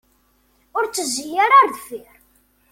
Ur 0.77 0.85
ttezzi 0.85 1.25
ara 1.43 1.55
ar 1.61 1.67
deffir. 1.73 2.13